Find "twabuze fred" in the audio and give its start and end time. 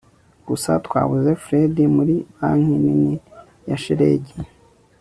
0.85-1.75